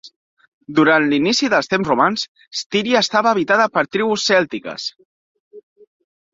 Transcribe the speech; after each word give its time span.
Durant 0.77 1.03
l'inici 1.11 1.49
dels 1.55 1.69
temps 1.73 1.91
romans, 1.91 2.25
Styria 2.63 3.03
estava 3.07 3.33
habitada 3.35 3.71
per 3.77 3.87
tribus 3.99 4.27
cèltiques. 4.33 4.91